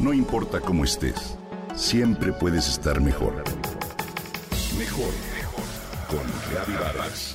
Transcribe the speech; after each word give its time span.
No 0.00 0.14
importa 0.14 0.60
cómo 0.60 0.84
estés, 0.84 1.36
siempre 1.76 2.32
puedes 2.32 2.66
estar 2.68 3.02
mejor. 3.02 3.44
Mejor, 4.78 5.12
mejor. 5.34 5.64
Con 6.08 6.20
Reavivadas. 6.50 7.34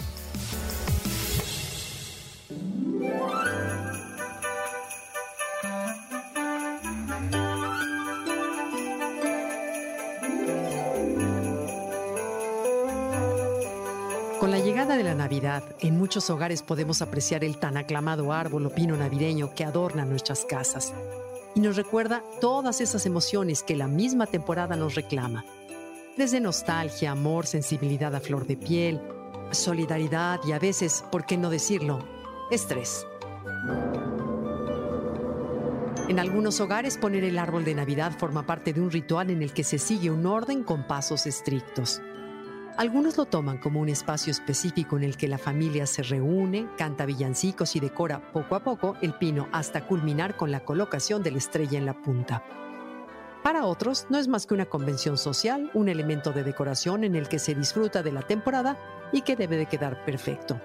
Con 14.40 14.50
la 14.50 14.58
llegada 14.58 14.98
de 14.98 15.04
la 15.04 15.14
Navidad, 15.14 15.64
en 15.82 16.00
muchos 16.00 16.32
hogares 16.32 16.64
podemos 16.64 17.04
apreciar 17.04 17.44
el 17.44 17.60
tan 17.60 17.78
aclamado 17.78 18.34
árbol 18.34 18.66
o 18.66 18.70
pino 18.72 18.98
navideño 18.98 19.54
que 19.54 19.64
adorna 19.64 20.04
nuestras 20.04 20.46
casas 20.46 20.92
y 21.56 21.62
nos 21.62 21.78
recuerda 21.78 22.24
todas 22.42 22.82
esas 22.82 23.06
emociones 23.06 23.64
que 23.64 23.76
la 23.76 23.88
misma 23.88 24.28
temporada 24.28 24.76
nos 24.76 24.94
reclama. 24.94 25.46
Desde 26.18 26.40
nostalgia, 26.40 27.12
amor, 27.12 27.48
sensibilidad 27.48 28.14
a 28.14 28.20
flor 28.20 28.46
de 28.46 28.58
piel, 28.58 29.02
solidaridad 29.52 30.40
y 30.46 30.52
a 30.52 30.60
veces, 30.60 31.04
¿por 31.12 31.26
qué 31.26 31.38
no 31.38 31.50
decirlo?, 31.50 32.00
estrés. 32.52 33.08
En 36.08 36.20
algunos 36.20 36.60
hogares 36.60 36.98
poner 36.98 37.24
el 37.24 37.40
árbol 37.40 37.66
de 37.66 37.74
Navidad 37.74 38.18
forma 38.18 38.46
parte 38.46 38.74
de 38.74 38.82
un 38.82 38.92
ritual 38.92 39.32
en 39.32 39.42
el 39.42 39.54
que 39.54 39.64
se 39.64 39.80
sigue 39.80 40.12
un 40.12 40.26
orden 40.26 40.64
con 40.64 40.86
pasos 40.86 41.26
estrictos. 41.26 42.02
Algunos 42.78 43.16
lo 43.16 43.24
toman 43.24 43.58
como 43.58 43.80
un 43.80 43.88
espacio 43.88 44.32
específico 44.32 44.98
en 44.98 45.04
el 45.04 45.16
que 45.16 45.30
la 45.30 45.38
familia 45.38 45.86
se 45.86 46.04
reúne, 46.04 46.68
canta 46.78 47.06
villancicos 47.06 47.78
y 47.78 47.80
decora 47.80 48.34
poco 48.34 48.56
a 48.56 48.64
poco 48.64 48.98
el 49.02 49.14
pino 49.14 49.48
hasta 49.54 49.88
culminar 49.88 50.36
con 50.36 50.52
la 50.52 50.60
colocación 50.60 51.24
de 51.24 51.32
la 51.32 51.38
estrella 51.38 51.78
en 51.78 51.86
la 51.86 51.94
punta. 51.94 52.44
Para 53.44 53.66
otros 53.66 54.08
no 54.10 54.18
es 54.18 54.28
más 54.28 54.46
que 54.46 54.56
una 54.56 54.66
convención 54.66 55.18
social, 55.18 55.72
un 55.74 55.88
elemento 55.88 56.34
de 56.34 56.44
decoración 56.44 57.06
en 57.06 57.16
el 57.16 57.30
que 57.30 57.40
se 57.40 57.56
disfruta 57.56 58.04
de 58.04 58.12
la 58.12 58.24
temporada 58.24 58.78
y 59.14 59.22
que 59.22 59.38
debe 59.38 59.56
de 59.56 59.68
quedar 59.68 60.04
perfecto. 60.04 60.60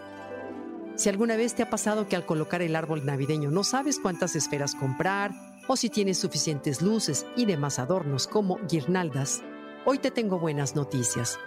Si 0.96 1.08
alguna 1.08 1.36
vez 1.36 1.54
te 1.54 1.62
ha 1.62 1.70
pasado 1.70 2.08
que 2.08 2.16
al 2.16 2.26
colocar 2.26 2.60
el 2.60 2.74
árbol 2.74 3.06
navideño 3.06 3.52
no 3.52 3.62
sabes 3.62 4.00
cuántas 4.00 4.34
esferas 4.34 4.74
comprar 4.74 5.30
o 5.68 5.76
si 5.76 5.90
tienes 5.90 6.18
suficientes 6.18 6.82
luces 6.82 7.24
y 7.36 7.46
demás 7.46 7.78
adornos 7.78 8.26
como 8.26 8.58
guirnaldas, 8.68 9.42
hoy 9.84 9.98
te 9.98 10.10
tengo 10.10 10.40
buenas 10.40 10.74
noticias. 10.74 11.38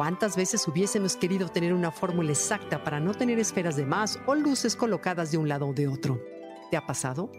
¿Cuántas 0.00 0.34
veces 0.34 0.66
hubiésemos 0.66 1.14
querido 1.14 1.50
tener 1.50 1.74
una 1.74 1.90
fórmula 1.90 2.30
exacta 2.30 2.82
para 2.82 3.00
no 3.00 3.12
tener 3.12 3.38
esferas 3.38 3.76
de 3.76 3.84
más 3.84 4.18
o 4.24 4.34
luces 4.34 4.74
colocadas 4.74 5.30
de 5.30 5.36
un 5.36 5.46
lado 5.46 5.66
o 5.66 5.74
de 5.74 5.88
otro? 5.88 6.18
¿Te 6.70 6.78
ha 6.78 6.86
pasado? 6.86 7.30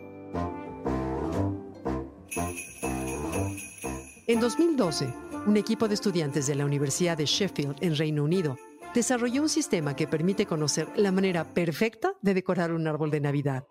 En 4.27 4.39
2012, 4.39 5.11
un 5.47 5.57
equipo 5.57 5.87
de 5.87 5.95
estudiantes 5.95 6.45
de 6.45 6.53
la 6.53 6.63
Universidad 6.63 7.17
de 7.17 7.25
Sheffield 7.25 7.77
en 7.81 7.95
Reino 7.95 8.23
Unido 8.23 8.59
desarrolló 8.93 9.41
un 9.41 9.49
sistema 9.49 9.95
que 9.95 10.05
permite 10.05 10.45
conocer 10.45 10.87
la 10.95 11.11
manera 11.11 11.55
perfecta 11.55 12.13
de 12.21 12.35
decorar 12.35 12.73
un 12.73 12.87
árbol 12.87 13.09
de 13.09 13.21
Navidad. 13.21 13.65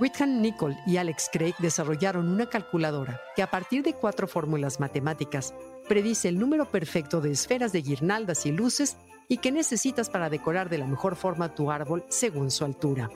Whitham 0.00 0.40
Nicol 0.42 0.76
y 0.86 0.96
Alex 0.96 1.30
Craig 1.32 1.54
desarrollaron 1.58 2.28
una 2.28 2.46
calculadora 2.46 3.20
que 3.36 3.42
a 3.42 3.50
partir 3.50 3.84
de 3.84 3.94
cuatro 3.94 4.26
fórmulas 4.26 4.80
matemáticas 4.80 5.54
predice 5.88 6.28
el 6.28 6.38
número 6.38 6.68
perfecto 6.68 7.20
de 7.20 7.30
esferas 7.30 7.72
de 7.72 7.82
guirnaldas 7.82 8.44
y 8.44 8.50
luces 8.50 8.96
y 9.28 9.38
que 9.38 9.52
necesitas 9.52 10.10
para 10.10 10.30
decorar 10.30 10.68
de 10.68 10.78
la 10.78 10.86
mejor 10.86 11.14
forma 11.14 11.54
tu 11.54 11.70
árbol 11.70 12.04
según 12.08 12.50
su 12.50 12.64
altura. 12.64 13.08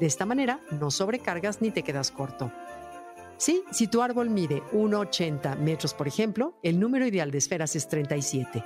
De 0.00 0.06
esta 0.06 0.26
manera 0.26 0.60
no 0.72 0.90
sobrecargas 0.90 1.62
ni 1.62 1.70
te 1.70 1.84
quedas 1.84 2.10
corto. 2.10 2.50
Sí, 3.38 3.62
si 3.70 3.86
tu 3.86 4.02
árbol 4.02 4.28
mide 4.28 4.62
1,80 4.72 5.56
metros, 5.58 5.94
por 5.94 6.08
ejemplo, 6.08 6.54
el 6.62 6.80
número 6.80 7.06
ideal 7.06 7.30
de 7.30 7.38
esferas 7.38 7.76
es 7.76 7.86
37. 7.86 8.64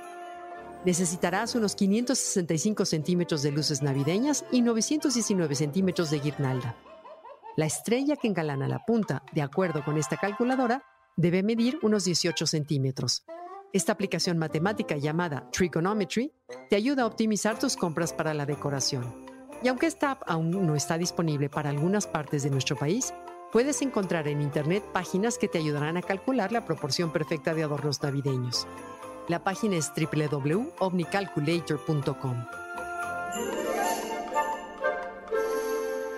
Necesitarás 0.83 1.53
unos 1.53 1.75
565 1.75 2.85
centímetros 2.85 3.43
de 3.43 3.51
luces 3.51 3.83
navideñas 3.83 4.45
y 4.51 4.61
919 4.61 5.53
centímetros 5.55 6.09
de 6.09 6.19
guirnalda. 6.19 6.75
La 7.57 7.65
estrella 7.65 8.15
que 8.15 8.27
engalana 8.27 8.67
la 8.67 8.85
punta, 8.85 9.23
de 9.33 9.41
acuerdo 9.41 9.83
con 9.83 9.97
esta 9.97 10.17
calculadora, 10.17 10.83
debe 11.17 11.43
medir 11.43 11.77
unos 11.81 12.05
18 12.05 12.47
centímetros. 12.47 13.25
Esta 13.73 13.91
aplicación 13.91 14.37
matemática 14.37 14.95
llamada 14.95 15.49
Trigonometry 15.51 16.33
te 16.69 16.77
ayuda 16.77 17.03
a 17.03 17.05
optimizar 17.05 17.59
tus 17.59 17.75
compras 17.75 18.13
para 18.13 18.33
la 18.33 18.45
decoración. 18.45 19.25
Y 19.63 19.67
aunque 19.67 19.87
esta 19.87 20.11
app 20.11 20.23
aún 20.27 20.65
no 20.65 20.75
está 20.75 20.97
disponible 20.97 21.49
para 21.49 21.69
algunas 21.69 22.07
partes 22.07 22.43
de 22.43 22.49
nuestro 22.49 22.77
país, 22.77 23.13
puedes 23.51 23.81
encontrar 23.81 24.27
en 24.27 24.41
Internet 24.41 24.83
páginas 24.93 25.37
que 25.37 25.49
te 25.49 25.57
ayudarán 25.57 25.97
a 25.97 26.01
calcular 26.01 26.51
la 26.51 26.65
proporción 26.65 27.11
perfecta 27.11 27.53
de 27.53 27.63
adornos 27.63 28.01
navideños. 28.01 28.67
La 29.27 29.43
página 29.43 29.75
es 29.75 29.91
www.omnicalculator.com. 29.95 32.60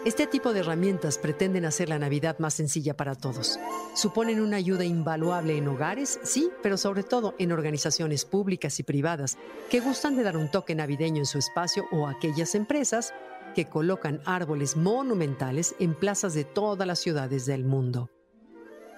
Este 0.06 0.28
tipo 0.28 0.52
de 0.52 0.60
herramientas 0.60 1.18
pretenden 1.18 1.64
hacer 1.64 1.88
la 1.88 1.98
Navidad 1.98 2.38
más 2.38 2.56
sencilla 2.56 2.98
para 2.98 3.16
todos. 3.16 3.58
Suponen 3.96 4.42
una 4.42 4.58
ayuda 4.58 4.84
invaluable 4.84 5.58
en 5.58 5.66
hogares, 5.70 6.20
sí, 6.24 6.52
pero 6.62 6.76
sobre 6.76 7.04
todo 7.04 7.36
en 7.40 7.54
organizaciones 7.54 8.26
públicas 8.26 8.78
y 8.82 8.84
privadas 8.84 9.38
que 9.70 9.80
gustan 9.80 10.18
de 10.18 10.24
dar 10.24 10.36
un 10.36 10.52
toque 10.52 10.76
navideño 10.76 11.20
en 11.20 11.26
su 11.26 11.38
espacio 11.38 11.86
o 11.94 12.06
aquellas 12.08 12.54
empresas 12.54 13.14
que 13.56 13.70
colocan 13.70 14.20
árboles 14.26 14.76
monumentales 14.76 15.74
en 15.80 15.96
plazas 15.96 16.34
de 16.34 16.44
todas 16.44 16.86
las 16.86 17.00
ciudades 17.00 17.46
del 17.46 17.64
mundo. 17.64 18.10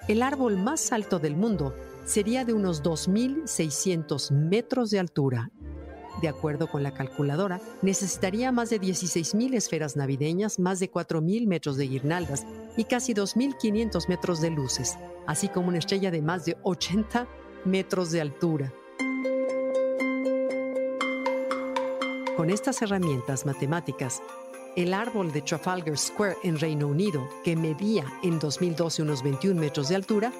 El 0.08 0.24
árbol 0.24 0.56
más 0.56 0.90
alto 0.90 1.20
del 1.20 1.36
mundo 1.36 1.76
sería 2.04 2.44
de 2.44 2.52
unos 2.52 2.82
2.600 2.82 4.32
metros 4.32 4.90
de 4.90 4.98
altura 4.98 5.52
de 6.20 6.28
acuerdo 6.28 6.68
con 6.68 6.82
la 6.82 6.94
calculadora, 6.94 7.60
necesitaría 7.82 8.52
más 8.52 8.70
de 8.70 8.80
16.000 8.80 9.54
esferas 9.54 9.96
navideñas, 9.96 10.58
más 10.58 10.80
de 10.80 10.90
4.000 10.90 11.46
metros 11.46 11.76
de 11.76 11.88
guirnaldas 11.88 12.46
y 12.76 12.84
casi 12.84 13.14
2.500 13.14 14.08
metros 14.08 14.40
de 14.40 14.50
luces, 14.50 14.96
así 15.26 15.48
como 15.48 15.68
una 15.68 15.78
estrella 15.78 16.10
de 16.10 16.22
más 16.22 16.44
de 16.44 16.56
80 16.62 17.26
metros 17.64 18.10
de 18.10 18.20
altura. 18.20 18.72
Con 22.36 22.50
estas 22.50 22.82
herramientas 22.82 23.46
matemáticas, 23.46 24.22
el 24.76 24.92
árbol 24.92 25.32
de 25.32 25.40
Trafalgar 25.40 25.96
Square 25.96 26.36
en 26.42 26.58
Reino 26.58 26.86
Unido, 26.86 27.26
que 27.42 27.56
medía 27.56 28.04
en 28.22 28.38
2012 28.38 29.02
unos 29.02 29.22
21 29.22 29.58
metros 29.58 29.88
de 29.88 29.96
altura, 29.96 30.32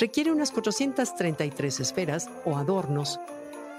requiere 0.00 0.32
unas 0.32 0.50
433 0.50 1.80
esferas 1.80 2.30
o 2.46 2.56
adornos 2.56 3.20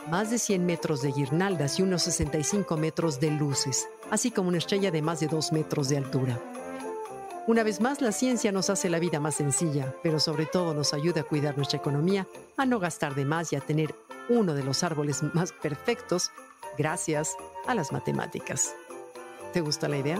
más 0.10 0.30
de 0.30 0.40
100 0.40 0.66
metros 0.66 1.02
de 1.02 1.12
guirnaldas 1.12 1.80
y 1.80 1.84
unos 1.84 2.04
65 2.04 2.78
metros 2.78 3.20
de 3.20 3.32
luces, 3.32 3.88
así 4.12 4.32
como 4.32 4.50
una 4.50 4.58
estrella 4.58 4.92
de 4.92 5.02
más 5.02 5.20
de 5.20 5.28
2 5.28 5.52
metros 5.52 5.90
de 5.90 5.98
altura. 5.98 6.40
Una 7.46 7.64
vez 7.64 7.82
más, 7.82 8.02
la 8.02 8.14
ciencia 8.14 8.54
nos 8.54 8.70
hace 8.70 8.90
la 8.90 9.00
vida 9.00 9.20
más 9.20 9.36
sencilla, 9.36 9.94
pero 10.02 10.20
sobre 10.20 10.46
todo 10.46 10.74
nos 10.74 10.94
ayuda 10.94 11.22
a 11.22 11.26
cuidar 11.26 11.58
nuestra 11.58 11.78
economía, 11.78 12.26
a 12.56 12.66
no 12.66 12.80
gastar 12.80 13.16
de 13.16 13.26
más 13.26 13.52
y 13.52 13.58
a 13.58 13.62
tener 13.62 13.94
uno 14.30 14.54
de 14.54 14.64
los 14.64 14.84
árboles 14.84 15.24
más 15.34 15.52
perfectos 15.52 16.32
gracias 16.78 17.36
a 17.68 17.76
las 17.76 17.92
matemáticas. 17.92 18.74
¿Te 19.52 19.62
gusta 19.62 19.90
la 19.90 19.98
idea? 19.98 20.20